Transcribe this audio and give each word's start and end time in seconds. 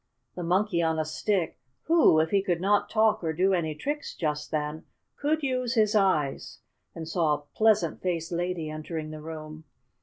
The 0.33 0.41
Monkey 0.41 0.81
on 0.81 0.97
a 0.97 1.05
Stick, 1.05 1.59
who, 1.83 2.19
if 2.19 2.31
he 2.31 2.41
could 2.41 2.59
not 2.59 2.89
talk 2.89 3.23
or 3.23 3.33
do 3.33 3.53
any 3.53 3.75
tricks 3.75 4.15
just 4.15 4.49
then, 4.49 4.83
could 5.15 5.43
use 5.43 5.75
his 5.75 5.93
eyes, 5.95 6.57
saw 7.03 7.35
a 7.35 7.43
pleasant 7.55 8.01
faced 8.01 8.31
lady 8.31 8.67
entering 8.67 9.11
the 9.11 9.21
room. 9.21 9.65